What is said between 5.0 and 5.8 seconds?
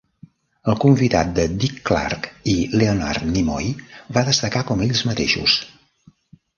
mateixos.